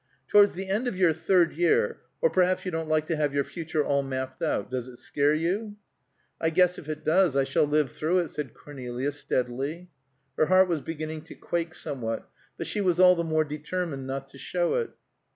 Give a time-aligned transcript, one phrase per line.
[0.27, 3.43] "Towards the end of your third year or perhaps you don't like to have your
[3.43, 4.71] future all mapped out.
[4.71, 5.75] Does it scare you?"
[6.41, 9.91] "I guess if it does I shall live through it," said Cornelia steadily;
[10.39, 12.27] her heart was beginning to quake somewhat,
[12.57, 14.89] but she was all the more determined not to show it.